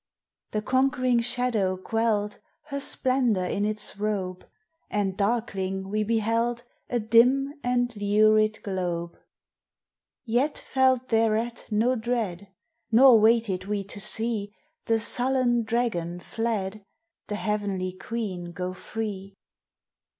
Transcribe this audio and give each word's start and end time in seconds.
The 0.49 0.63
conquering 0.63 1.19
shadow 1.19 1.77
quell'd 1.77 2.39
Her 2.63 2.79
splendour 2.79 3.45
in 3.45 3.65
its 3.65 3.97
robe: 3.99 4.49
And 4.89 5.15
darkling 5.15 5.89
we 5.89 6.03
beheld 6.03 6.63
A 6.89 6.99
dim 6.99 7.53
and 7.63 7.95
lurid 7.95 8.63
globe; 8.63 9.15
Yet 10.25 10.57
felt 10.57 11.09
thereat 11.09 11.67
no 11.69 11.95
dread, 11.95 12.51
Nor 12.91 13.19
waited 13.19 13.65
we 13.65 13.83
to 13.83 13.99
see 13.99 14.55
The 14.85 14.99
sullen 14.99 15.65
dragon 15.65 16.19
fled, 16.19 16.83
The 17.27 17.35
heav'nly 17.35 17.93
Queen 17.93 18.53
go 18.53 18.73
free. 18.73 19.35